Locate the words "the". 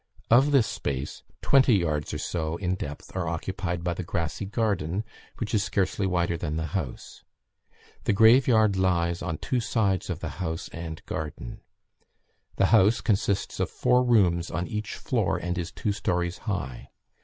3.93-4.01, 6.57-6.65, 8.05-8.13, 10.19-10.29, 12.55-12.71